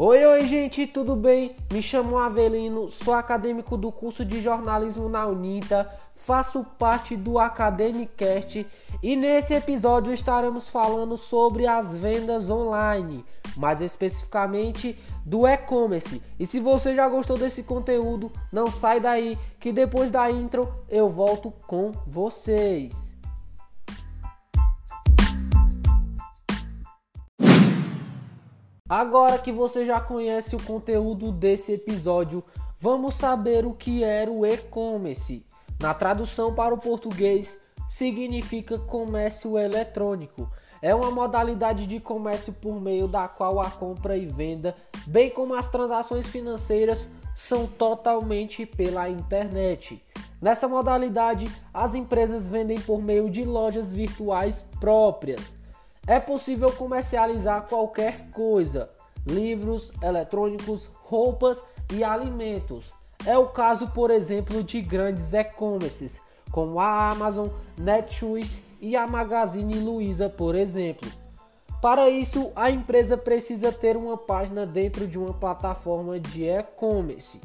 Oi, 0.00 0.24
oi, 0.24 0.46
gente, 0.46 0.86
tudo 0.86 1.16
bem? 1.16 1.56
Me 1.72 1.82
chamo 1.82 2.18
Avelino, 2.18 2.88
sou 2.88 3.12
acadêmico 3.12 3.76
do 3.76 3.90
curso 3.90 4.24
de 4.24 4.40
jornalismo 4.40 5.08
na 5.08 5.26
Unita, 5.26 5.90
faço 6.14 6.64
parte 6.78 7.16
do 7.16 7.36
Academicast 7.36 8.64
e 9.02 9.16
nesse 9.16 9.54
episódio 9.54 10.12
estaremos 10.12 10.68
falando 10.68 11.16
sobre 11.16 11.66
as 11.66 11.92
vendas 11.92 12.48
online, 12.48 13.24
mais 13.56 13.80
especificamente 13.80 14.96
do 15.26 15.48
e-commerce. 15.48 16.22
E 16.38 16.46
se 16.46 16.60
você 16.60 16.94
já 16.94 17.08
gostou 17.08 17.36
desse 17.36 17.64
conteúdo, 17.64 18.30
não 18.52 18.70
sai 18.70 19.00
daí 19.00 19.36
que 19.58 19.72
depois 19.72 20.12
da 20.12 20.30
intro 20.30 20.72
eu 20.88 21.10
volto 21.10 21.52
com 21.66 21.90
vocês. 22.06 23.07
Agora 28.88 29.36
que 29.36 29.52
você 29.52 29.84
já 29.84 30.00
conhece 30.00 30.56
o 30.56 30.62
conteúdo 30.62 31.30
desse 31.30 31.72
episódio, 31.72 32.42
vamos 32.80 33.16
saber 33.16 33.66
o 33.66 33.74
que 33.74 34.02
era 34.02 34.30
o 34.30 34.46
e-commerce. 34.46 35.44
Na 35.78 35.92
tradução 35.92 36.54
para 36.54 36.74
o 36.74 36.78
português, 36.78 37.60
significa 37.86 38.78
comércio 38.78 39.58
eletrônico. 39.58 40.50
É 40.80 40.94
uma 40.94 41.10
modalidade 41.10 41.86
de 41.86 42.00
comércio 42.00 42.50
por 42.50 42.80
meio 42.80 43.06
da 43.06 43.28
qual 43.28 43.60
a 43.60 43.70
compra 43.70 44.16
e 44.16 44.24
venda, 44.24 44.74
bem 45.06 45.28
como 45.28 45.52
as 45.52 45.68
transações 45.68 46.26
financeiras, 46.26 47.06
são 47.36 47.66
totalmente 47.66 48.64
pela 48.64 49.06
internet. 49.06 50.02
Nessa 50.40 50.66
modalidade, 50.66 51.46
as 51.74 51.94
empresas 51.94 52.48
vendem 52.48 52.80
por 52.80 53.02
meio 53.02 53.28
de 53.28 53.44
lojas 53.44 53.92
virtuais 53.92 54.64
próprias 54.80 55.57
é 56.08 56.18
possível 56.18 56.72
comercializar 56.72 57.68
qualquer 57.68 58.30
coisa: 58.30 58.90
livros, 59.24 59.92
eletrônicos, 60.02 60.88
roupas 61.04 61.62
e 61.92 62.02
alimentos. 62.02 62.90
É 63.24 63.36
o 63.38 63.46
caso, 63.46 63.88
por 63.88 64.10
exemplo, 64.10 64.64
de 64.64 64.80
grandes 64.80 65.32
e-commerces 65.32 66.20
como 66.50 66.80
a 66.80 67.10
Amazon, 67.10 67.48
Netshoes 67.76 68.60
e 68.80 68.96
a 68.96 69.06
Magazine 69.06 69.78
Luiza, 69.78 70.28
por 70.28 70.54
exemplo. 70.54 71.08
Para 71.80 72.08
isso, 72.10 72.50
a 72.56 72.70
empresa 72.70 73.16
precisa 73.16 73.70
ter 73.70 73.96
uma 73.96 74.16
página 74.16 74.66
dentro 74.66 75.06
de 75.06 75.18
uma 75.18 75.32
plataforma 75.32 76.18
de 76.18 76.44
e-commerce, 76.44 77.40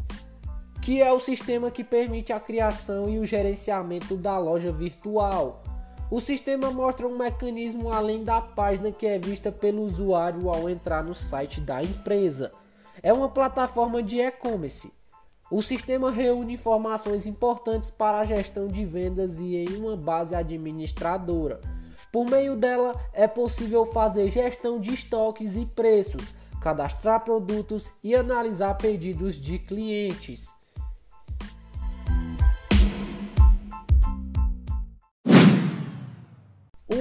que 0.82 1.02
é 1.02 1.12
o 1.12 1.20
sistema 1.20 1.70
que 1.70 1.84
permite 1.84 2.34
a 2.34 2.40
criação 2.40 3.10
e 3.10 3.20
o 3.20 3.26
gerenciamento 3.26 4.16
da 4.16 4.38
loja 4.38 4.72
virtual. 4.72 5.63
O 6.14 6.22
sistema 6.22 6.70
mostra 6.70 7.08
um 7.08 7.18
mecanismo 7.18 7.92
além 7.92 8.24
da 8.24 8.40
página 8.40 8.92
que 8.92 9.08
é 9.08 9.18
vista 9.18 9.52
pelo 9.52 9.82
usuário 9.82 10.48
ao 10.48 10.70
entrar 10.70 11.04
no 11.04 11.16
site 11.16 11.60
da 11.60 11.82
empresa. 11.82 12.52
É 13.02 13.12
uma 13.12 13.28
plataforma 13.28 14.04
de 14.04 14.20
e-commerce. 14.20 14.94
O 15.50 15.64
sistema 15.64 16.12
reúne 16.12 16.54
informações 16.54 17.26
importantes 17.26 17.90
para 17.90 18.20
a 18.20 18.26
gestão 18.26 18.68
de 18.68 18.86
vendas 18.86 19.40
e 19.40 19.56
em 19.56 19.76
uma 19.76 19.98
base 19.98 20.36
administradora. 20.36 21.60
Por 22.12 22.30
meio 22.30 22.56
dela 22.56 22.94
é 23.12 23.28
possível 23.28 23.84
fazer 23.84 24.30
gestão 24.30 24.80
de 24.80 24.94
estoques 24.94 25.56
e 25.56 25.66
preços, 25.66 26.36
cadastrar 26.62 27.26
produtos 27.26 27.90
e 28.04 28.14
analisar 28.14 28.76
pedidos 28.76 29.42
de 29.42 29.58
clientes. 29.58 30.48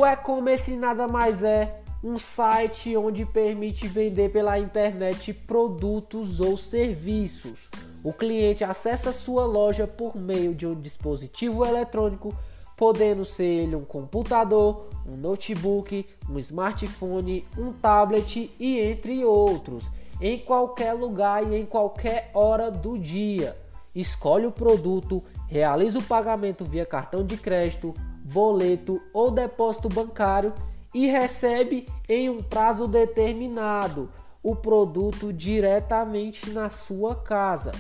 O 0.03 0.05
e-commerce 0.05 0.75
nada 0.75 1.07
mais 1.07 1.45
é 1.45 1.81
um 2.03 2.19
site 2.19 2.97
onde 2.97 3.25
permite 3.25 3.87
vender 3.87 4.33
pela 4.33 4.59
internet 4.59 5.33
produtos 5.33 6.41
ou 6.41 6.59
serviços. 6.59 7.71
O 8.03 8.13
cliente 8.13 8.65
acessa 8.65 9.13
sua 9.13 9.45
loja 9.45 9.87
por 9.87 10.17
meio 10.17 10.57
de 10.57 10.67
um 10.67 10.75
dispositivo 10.75 11.65
eletrônico, 11.65 12.37
podendo 12.77 13.25
ser 13.25 13.45
ele 13.45 13.77
um 13.77 13.85
computador, 13.85 14.89
um 15.07 15.17
notebook, 15.17 16.05
um 16.29 16.37
smartphone, 16.37 17.47
um 17.57 17.73
tablet 17.73 18.53
e 18.59 18.81
entre 18.81 19.25
outros, 19.25 19.89
em 20.21 20.37
qualquer 20.37 20.95
lugar 20.95 21.49
e 21.49 21.55
em 21.55 21.65
qualquer 21.65 22.29
hora 22.35 22.73
do 22.73 22.99
dia. 22.99 23.57
Escolhe 23.95 24.47
o 24.47 24.51
produto, 24.51 25.23
realiza 25.47 26.01
o 26.01 26.03
pagamento 26.03 26.65
via 26.65 26.85
cartão 26.85 27.25
de 27.25 27.37
crédito, 27.37 27.95
boleto 28.33 29.01
ou 29.13 29.31
depósito 29.31 29.89
bancário 29.89 30.53
e 30.95 31.07
recebe 31.07 31.89
em 32.09 32.29
um 32.29 32.43
prazo 32.43 32.89
determinado 32.89 34.11
o 34.43 34.57
produto 34.57 35.33
diretamente 35.33 36.51
na 36.51 36.69
sua 36.69 37.15
casa. 37.15 37.71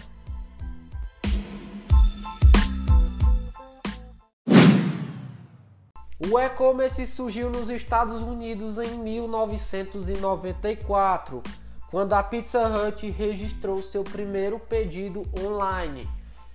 O 6.30 6.38
e-commerce 6.38 7.04
surgiu 7.06 7.50
nos 7.50 7.68
Estados 7.68 8.22
Unidos 8.22 8.78
em 8.78 8.96
1994, 8.96 11.42
quando 11.90 12.12
a 12.12 12.22
Pizza 12.22 12.68
Hut 12.68 13.10
registrou 13.10 13.82
seu 13.82 14.04
primeiro 14.04 14.60
pedido 14.60 15.24
online. 15.44 16.08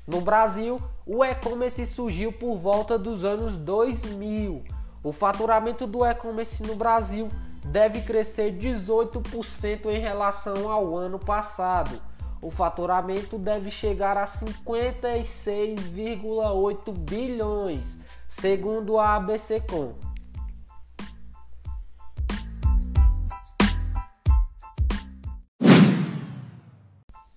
No 0.08 0.22
Brasil, 0.22 0.82
o 1.06 1.24
e-commerce 1.26 1.86
surgiu 1.86 2.32
por 2.32 2.58
volta 2.58 2.98
dos 2.98 3.26
anos 3.26 3.58
2000. 3.58 4.64
O 5.04 5.12
faturamento 5.12 5.86
do 5.86 6.06
e-commerce 6.06 6.64
no 6.64 6.76
Brasil 6.76 7.30
deve 7.66 8.00
crescer 8.02 8.58
18% 8.58 9.88
em 9.88 10.00
relação 10.00 10.72
ao 10.72 10.96
ano 10.96 11.20
passado. 11.20 12.02
O 12.42 12.50
faturamento 12.50 13.38
deve 13.38 13.70
chegar 13.70 14.16
a 14.16 14.24
56,8 14.24 16.98
bilhões, 16.98 17.98
segundo 18.30 18.98
a 18.98 19.16
ABCcom. 19.16 20.07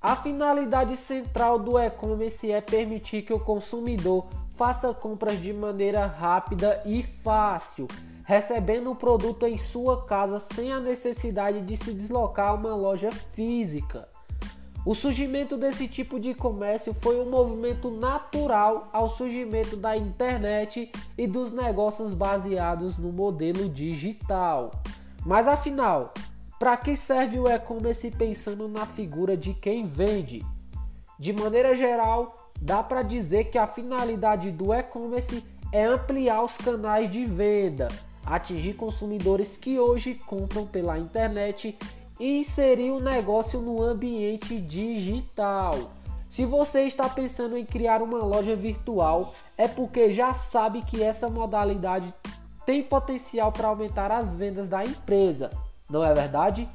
A 0.03 0.17
finalidade 0.17 0.97
central 0.97 1.59
do 1.59 1.79
e-commerce 1.79 2.51
é 2.51 2.63
permitir 2.63 3.21
que 3.21 3.35
o 3.35 3.39
consumidor 3.39 4.29
faça 4.57 4.95
compras 4.95 5.39
de 5.43 5.53
maneira 5.53 6.07
rápida 6.07 6.83
e 6.87 7.03
fácil, 7.03 7.87
recebendo 8.25 8.91
o 8.91 8.97
produto 8.97 9.47
em 9.47 9.59
sua 9.59 10.07
casa 10.07 10.39
sem 10.39 10.73
a 10.73 10.81
necessidade 10.81 11.61
de 11.61 11.77
se 11.77 11.93
deslocar 11.93 12.49
a 12.49 12.55
uma 12.55 12.75
loja 12.75 13.11
física. 13.11 14.09
O 14.87 14.95
surgimento 14.95 15.59
desse 15.59 15.87
tipo 15.87 16.19
de 16.19 16.33
comércio 16.33 16.95
foi 16.95 17.21
um 17.21 17.29
movimento 17.29 17.91
natural 17.91 18.89
ao 18.95 19.11
surgimento 19.11 19.77
da 19.77 19.99
internet 19.99 20.91
e 21.19 21.27
dos 21.27 21.53
negócios 21.53 22.15
baseados 22.15 22.97
no 22.97 23.13
modelo 23.13 23.69
digital. 23.69 24.71
Mas 25.27 25.47
afinal, 25.47 26.15
para 26.61 26.77
que 26.77 26.95
serve 26.95 27.41
o 27.41 27.49
e-commerce 27.49 28.11
pensando 28.11 28.69
na 28.69 28.85
figura 28.85 29.35
de 29.35 29.55
quem 29.55 29.87
vende? 29.87 30.45
De 31.19 31.33
maneira 31.33 31.75
geral, 31.75 32.51
dá 32.61 32.83
para 32.83 33.01
dizer 33.01 33.45
que 33.45 33.57
a 33.57 33.67
finalidade 33.67 34.53
do 34.53 34.75
e-commerce 34.75 35.43
é 35.73 35.87
ampliar 35.87 36.43
os 36.43 36.59
canais 36.59 37.11
de 37.11 37.25
venda, 37.25 37.89
atingir 38.27 38.75
consumidores 38.75 39.57
que 39.57 39.81
hoje 39.81 40.15
compram 40.27 40.67
pela 40.67 40.99
internet 40.99 41.79
e 42.19 42.41
inserir 42.41 42.91
o 42.91 43.01
negócio 43.01 43.63
no 43.63 43.83
ambiente 43.83 44.61
digital. 44.61 45.79
Se 46.31 46.45
você 46.45 46.83
está 46.83 47.09
pensando 47.09 47.57
em 47.57 47.65
criar 47.65 48.03
uma 48.03 48.19
loja 48.19 48.55
virtual, 48.55 49.35
é 49.57 49.67
porque 49.67 50.13
já 50.13 50.35
sabe 50.35 50.85
que 50.85 51.03
essa 51.03 51.31
modalidade 51.31 52.13
tem 52.67 52.83
potencial 52.83 53.51
para 53.51 53.69
aumentar 53.69 54.13
as 54.13 54.37
vendas 54.37 54.69
da 54.69 54.85
empresa 54.85 55.51
não 55.91 56.05
é 56.05 56.15
verdade? 56.15 56.69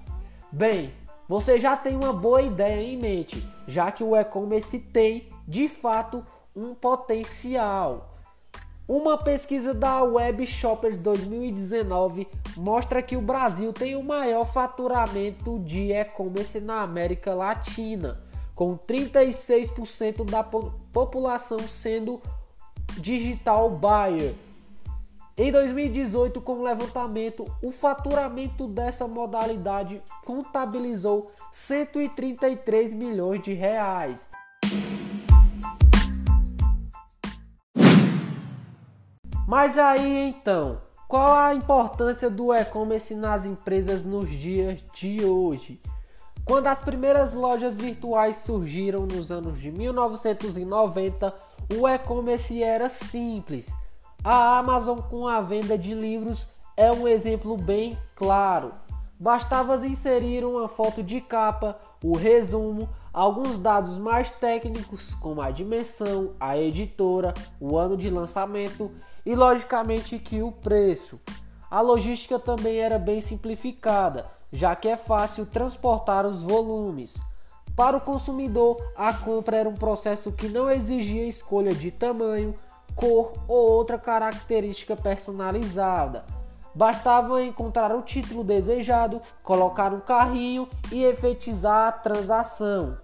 Bem, 0.52 0.92
você 1.28 1.60
já 1.60 1.76
tem 1.76 1.96
uma 1.96 2.14
boa 2.14 2.42
ideia 2.42 2.84
em 2.84 2.98
mente, 2.98 3.44
já 3.68 3.92
que 3.92 4.04
o 4.04 4.16
e-commerce 4.16 4.78
tem, 4.80 5.30
de 5.48 5.68
fato, 5.68 6.24
um 6.56 6.76
potencial. 6.76 8.12
Uma 8.88 9.18
pesquisa 9.18 9.74
da 9.74 10.04
Web 10.04 10.46
Shoppers 10.46 11.00
2019 11.00 12.28
mostra 12.56 13.02
que 13.02 13.18
o 13.18 13.22
Brasil 13.22 13.74
tem 13.74 13.96
o 13.96 14.04
maior 14.04 14.46
faturamento 14.46 15.58
de 15.60 15.92
e-commerce 15.92 16.60
na 16.60 16.82
América 16.82 17.34
Latina, 17.34 18.20
com 18.54 18.78
36% 18.78 20.24
da 20.24 20.44
população 20.44 21.60
sendo 21.68 22.22
digital 23.00 23.72
buyer 23.72 24.36
em 25.38 25.52
2018, 25.52 26.40
com 26.40 26.60
o 26.60 26.64
levantamento, 26.64 27.46
o 27.62 27.70
faturamento 27.70 28.68
dessa 28.68 29.06
modalidade 29.06 30.02
contabilizou 30.24 31.30
133 31.52 32.94
milhões 32.94 33.42
de 33.42 33.54
reais. 33.54 34.26
Mas 39.46 39.78
aí 39.78 40.30
então, 40.30 40.82
qual 41.06 41.38
a 41.38 41.54
importância 41.54 42.30
do 42.30 42.54
e-commerce 42.54 43.14
nas 43.14 43.46
empresas 43.46 44.06
nos 44.06 44.30
dias 44.30 44.82
de 44.94 45.26
hoje? 45.26 45.82
Quando 46.46 46.68
as 46.68 46.80
primeiras 46.80 47.34
lojas 47.34 47.78
virtuais 47.78 48.38
surgiram 48.38 49.06
nos 49.06 49.32
anos 49.34 49.60
de 49.60 49.70
1990, 49.70 51.36
o 51.78 51.88
e-commerce 51.88 52.64
era 52.64 52.88
simples. 52.88 53.70
A 54.28 54.58
Amazon 54.58 54.98
com 55.02 55.28
a 55.28 55.40
venda 55.40 55.78
de 55.78 55.94
livros 55.94 56.48
é 56.76 56.92
um 56.92 57.08
exemplo 57.08 57.56
bem 57.56 57.96
claro. 58.16 58.74
Bastava 59.20 59.86
inserir 59.86 60.44
uma 60.44 60.68
foto 60.68 61.04
de 61.04 61.22
capa, 61.22 61.78
o 62.04 62.18
resumo, 62.18 62.90
alguns 63.14 63.60
dados 63.60 64.00
mais 64.00 64.32
técnicos, 64.32 65.14
como 65.22 65.44
a 65.44 65.52
dimensão, 65.52 66.32
a 66.40 66.58
editora, 66.58 67.36
o 67.62 67.78
ano 67.78 67.96
de 67.96 68.10
lançamento 68.10 68.90
e, 69.24 69.36
logicamente, 69.36 70.18
que 70.18 70.42
o 70.42 70.52
preço. 70.52 71.22
A 71.70 71.80
logística 71.80 72.40
também 72.40 72.80
era 72.80 72.98
bem 72.98 73.22
simplificada, 73.22 74.26
já 74.52 74.76
que 74.76 74.88
é 74.88 74.98
fácil 74.98 75.46
transportar 75.46 76.26
os 76.26 76.42
volumes. 76.42 77.14
Para 77.76 77.98
o 77.98 78.02
consumidor, 78.02 78.82
a 78.96 79.14
compra 79.14 79.58
era 79.58 79.70
um 79.70 79.76
processo 79.76 80.32
que 80.32 80.48
não 80.48 80.72
exigia 80.72 81.28
escolha 81.28 81.76
de 81.76 81.92
tamanho, 81.92 82.56
cor 82.96 83.34
ou 83.48 83.72
outra 83.72 83.98
característica 83.98 84.96
personalizada. 84.96 86.26
Bastava 86.74 87.44
encontrar 87.44 87.96
o 87.96 88.02
título 88.02 88.44
desejado, 88.44 89.22
colocar 89.44 89.94
um 89.94 90.00
carrinho 90.00 90.68
e 90.92 91.04
efetizar 91.04 91.88
a 91.88 91.92
transação. 91.92 92.98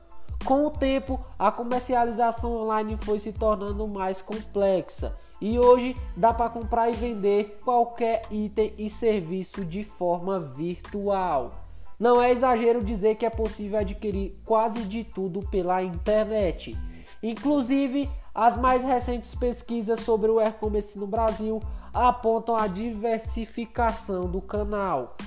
Com 0.44 0.66
o 0.66 0.72
tempo, 0.72 1.24
a 1.38 1.52
comercialização 1.52 2.56
online 2.56 2.98
foi 2.98 3.20
se 3.20 3.32
tornando 3.32 3.88
mais 3.88 4.22
complexa 4.22 5.16
e 5.40 5.58
hoje 5.58 5.96
dá 6.16 6.34
para 6.34 6.50
comprar 6.50 6.90
e 6.90 6.94
vender 6.94 7.60
qualquer 7.64 8.24
item 8.30 8.74
e 8.78 8.90
serviço 8.90 9.64
de 9.64 9.84
forma 9.84 10.40
virtual. 10.40 11.52
Não 12.00 12.22
é 12.22 12.32
exagero 12.32 12.84
dizer 12.84 13.16
que 13.16 13.26
é 13.26 13.30
possível 13.30 13.80
adquirir 13.80 14.40
quase 14.44 14.84
de 14.84 15.04
tudo 15.04 15.40
pela 15.50 15.84
internet. 15.84 16.76
Inclusive, 17.22 18.10
as 18.34 18.58
mais 18.58 18.84
recentes 18.84 19.36
pesquisas 19.36 20.00
sobre 20.00 20.32
o 20.32 20.40
e-commerce 20.40 20.98
no 20.98 21.06
Brasil 21.06 21.62
apontam 21.94 22.56
a 22.56 22.68
diversificação 22.68 24.30
do 24.30 24.42
canal. 24.42 25.18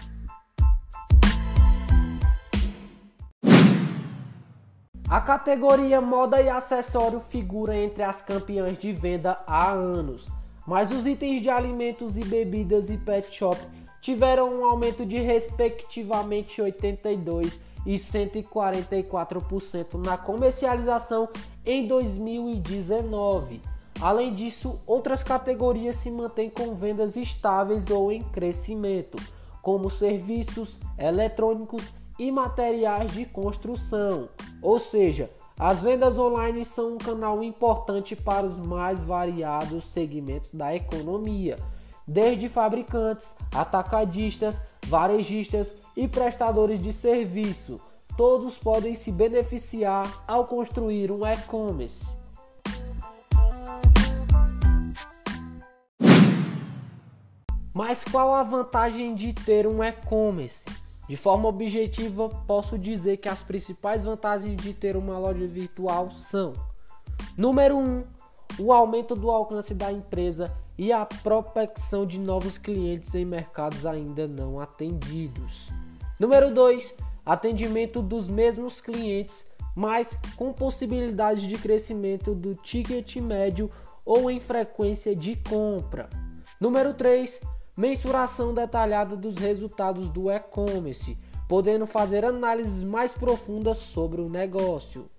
A 5.08 5.20
categoria 5.20 6.00
moda 6.00 6.40
e 6.40 6.48
acessório 6.48 7.20
figura 7.20 7.76
entre 7.76 8.02
as 8.02 8.22
campeãs 8.22 8.78
de 8.78 8.90
venda 8.90 9.38
há 9.46 9.70
anos, 9.70 10.26
mas 10.66 10.90
os 10.90 11.06
itens 11.06 11.42
de 11.42 11.50
alimentos 11.50 12.16
e 12.16 12.24
bebidas 12.24 12.88
e 12.88 12.96
pet 12.96 13.30
shop 13.32 13.60
tiveram 14.00 14.48
um 14.48 14.64
aumento 14.64 15.04
de 15.04 15.18
respectivamente 15.18 16.60
82 16.60 17.60
e 17.86 17.96
144% 17.96 20.04
na 20.04 20.16
comercialização 20.16 21.28
em 21.64 21.86
2019. 21.86 23.60
Além 24.00 24.34
disso, 24.34 24.80
outras 24.86 25.22
categorias 25.22 25.96
se 25.96 26.10
mantêm 26.10 26.50
com 26.50 26.74
vendas 26.74 27.16
estáveis 27.16 27.88
ou 27.90 28.10
em 28.10 28.22
crescimento, 28.22 29.16
como 29.62 29.88
serviços 29.88 30.78
eletrônicos 30.98 31.92
e 32.18 32.30
materiais 32.30 33.12
de 33.12 33.24
construção. 33.24 34.28
Ou 34.60 34.78
seja, 34.78 35.30
as 35.58 35.82
vendas 35.82 36.18
online 36.18 36.64
são 36.64 36.94
um 36.94 36.98
canal 36.98 37.42
importante 37.42 38.16
para 38.16 38.44
os 38.44 38.56
mais 38.58 39.04
variados 39.04 39.84
segmentos 39.84 40.50
da 40.52 40.74
economia, 40.74 41.58
desde 42.06 42.48
fabricantes, 42.48 43.34
atacadistas, 43.54 44.60
varejistas 44.86 45.72
e 45.96 46.08
prestadores 46.08 46.82
de 46.82 46.92
serviço. 46.92 47.80
Todos 48.16 48.56
podem 48.56 48.94
se 48.94 49.10
beneficiar 49.10 50.22
ao 50.26 50.46
construir 50.46 51.10
um 51.10 51.26
e-commerce. 51.26 52.16
Mas 57.72 58.04
qual 58.04 58.32
a 58.32 58.44
vantagem 58.44 59.16
de 59.16 59.32
ter 59.32 59.66
um 59.66 59.82
e-commerce? 59.82 60.64
De 61.08 61.16
forma 61.16 61.48
objetiva, 61.48 62.28
posso 62.46 62.78
dizer 62.78 63.16
que 63.16 63.28
as 63.28 63.42
principais 63.42 64.04
vantagens 64.04 64.56
de 64.62 64.72
ter 64.72 64.96
uma 64.96 65.18
loja 65.18 65.46
virtual 65.48 66.08
são: 66.12 66.52
número 67.36 67.76
1, 67.76 67.80
um, 67.80 68.04
o 68.60 68.72
aumento 68.72 69.16
do 69.16 69.28
alcance 69.28 69.74
da 69.74 69.90
empresa 69.90 70.56
e 70.78 70.92
a 70.92 71.04
prospecção 71.04 72.06
de 72.06 72.20
novos 72.20 72.58
clientes 72.58 73.12
em 73.14 73.24
mercados 73.24 73.84
ainda 73.84 74.28
não 74.28 74.60
atendidos. 74.60 75.68
Número 76.18 76.54
2, 76.54 76.94
atendimento 77.24 78.02
dos 78.02 78.28
mesmos 78.28 78.80
clientes, 78.80 79.46
mas 79.74 80.18
com 80.36 80.52
possibilidade 80.52 81.46
de 81.46 81.56
crescimento 81.58 82.34
do 82.34 82.54
ticket 82.54 83.16
médio 83.16 83.70
ou 84.04 84.30
em 84.30 84.38
frequência 84.38 85.16
de 85.16 85.36
compra. 85.36 86.08
Número 86.60 86.94
3, 86.94 87.40
mensuração 87.76 88.54
detalhada 88.54 89.16
dos 89.16 89.36
resultados 89.36 90.08
do 90.10 90.30
e-commerce, 90.30 91.16
podendo 91.48 91.86
fazer 91.86 92.24
análises 92.24 92.82
mais 92.82 93.12
profundas 93.12 93.78
sobre 93.78 94.20
o 94.20 94.28
negócio. 94.28 95.10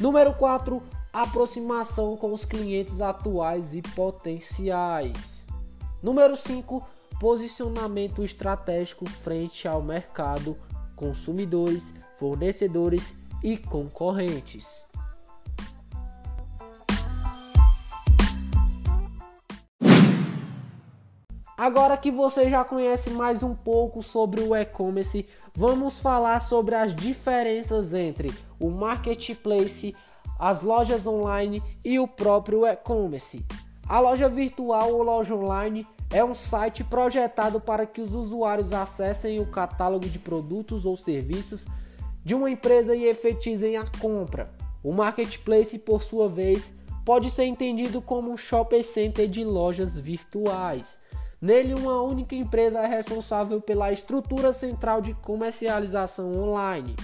Número 0.00 0.32
4, 0.34 0.82
aproximação 1.12 2.16
com 2.16 2.32
os 2.32 2.44
clientes 2.44 3.00
atuais 3.00 3.74
e 3.74 3.82
potenciais. 3.82 5.44
Número 6.02 6.36
5, 6.36 6.86
posicionamento 7.18 8.22
estratégico 8.22 9.08
frente 9.08 9.66
ao 9.66 9.82
mercado, 9.82 10.56
consumidores, 10.98 11.94
fornecedores 12.18 13.14
e 13.42 13.56
concorrentes. 13.56 14.84
Agora 21.56 21.96
que 21.96 22.10
você 22.10 22.48
já 22.48 22.64
conhece 22.64 23.10
mais 23.10 23.42
um 23.42 23.54
pouco 23.54 24.02
sobre 24.02 24.40
o 24.40 24.54
e-commerce, 24.54 25.26
vamos 25.54 25.98
falar 25.98 26.40
sobre 26.40 26.74
as 26.74 26.94
diferenças 26.94 27.94
entre 27.94 28.32
o 28.60 28.70
marketplace, 28.70 29.94
as 30.38 30.62
lojas 30.62 31.06
online 31.06 31.62
e 31.84 31.98
o 31.98 32.06
próprio 32.06 32.64
e-commerce. 32.64 33.44
A 33.88 33.98
loja 33.98 34.28
virtual 34.28 34.92
ou 34.92 35.02
loja 35.02 35.34
online 35.34 35.86
é 36.10 36.24
um 36.24 36.34
site 36.34 36.82
projetado 36.84 37.60
para 37.60 37.86
que 37.86 38.00
os 38.00 38.14
usuários 38.14 38.72
acessem 38.72 39.40
o 39.40 39.46
catálogo 39.46 40.06
de 40.06 40.18
produtos 40.18 40.84
ou 40.84 40.96
serviços 40.96 41.66
de 42.24 42.34
uma 42.34 42.50
empresa 42.50 42.94
e 42.94 43.04
efetizem 43.04 43.76
a 43.76 43.84
compra. 44.00 44.50
O 44.82 44.92
marketplace, 44.92 45.78
por 45.78 46.02
sua 46.02 46.28
vez, 46.28 46.72
pode 47.04 47.30
ser 47.30 47.44
entendido 47.44 48.00
como 48.00 48.30
um 48.30 48.36
shopping 48.36 48.82
center 48.82 49.28
de 49.28 49.44
lojas 49.44 49.98
virtuais 49.98 50.98
Nele, 51.40 51.72
uma 51.72 52.02
única 52.02 52.34
empresa 52.34 52.80
é 52.80 52.86
responsável 52.86 53.60
pela 53.60 53.92
estrutura 53.92 54.52
central 54.52 55.00
de 55.00 55.14
comercialização 55.14 56.32
online. 56.32 56.96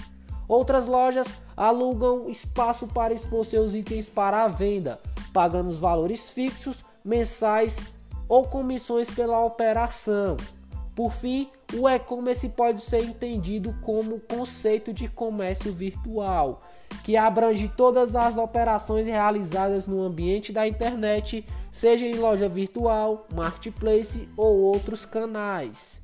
Outras 0.45 0.87
lojas 0.87 1.37
alugam 1.55 2.29
espaço 2.29 2.85
para 2.85 3.13
expor 3.13 3.45
seus 3.45 3.73
itens 3.73 4.09
para 4.09 4.43
a 4.43 4.47
venda, 4.49 4.99
pagando 5.33 5.69
os 5.69 5.77
valores 5.77 6.29
fixos, 6.29 6.83
mensais 7.03 7.79
ou 8.27 8.43
comissões 8.43 9.09
pela 9.09 9.43
operação. 9.43 10.37
Por 10.95 11.11
fim, 11.11 11.49
o 11.73 11.89
e-commerce 11.89 12.47
pode 12.49 12.81
ser 12.81 13.03
entendido 13.03 13.75
como 13.81 14.19
conceito 14.19 14.93
de 14.93 15.09
comércio 15.09 15.73
virtual, 15.73 16.61
que 17.03 17.17
abrange 17.17 17.67
todas 17.67 18.15
as 18.15 18.37
operações 18.37 19.05
realizadas 19.05 19.87
no 19.87 20.01
ambiente 20.01 20.53
da 20.53 20.65
internet, 20.65 21.45
seja 21.71 22.05
em 22.05 22.15
loja 22.15 22.47
virtual, 22.47 23.27
marketplace 23.33 24.29
ou 24.37 24.57
outros 24.57 25.05
canais. 25.05 25.99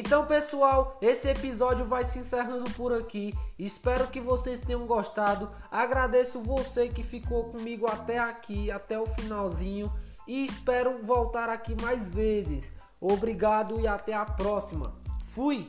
Então, 0.00 0.24
pessoal, 0.24 0.96
esse 1.02 1.28
episódio 1.28 1.84
vai 1.84 2.06
se 2.06 2.20
encerrando 2.20 2.70
por 2.70 2.90
aqui. 2.90 3.34
Espero 3.58 4.06
que 4.06 4.18
vocês 4.18 4.58
tenham 4.58 4.86
gostado. 4.86 5.50
Agradeço 5.70 6.40
você 6.40 6.88
que 6.88 7.02
ficou 7.02 7.50
comigo 7.50 7.86
até 7.86 8.18
aqui, 8.18 8.70
até 8.70 8.98
o 8.98 9.04
finalzinho. 9.04 9.92
E 10.26 10.46
espero 10.46 11.02
voltar 11.02 11.50
aqui 11.50 11.76
mais 11.82 12.08
vezes. 12.08 12.72
Obrigado 12.98 13.78
e 13.78 13.86
até 13.86 14.14
a 14.14 14.24
próxima. 14.24 14.90
Fui! 15.22 15.68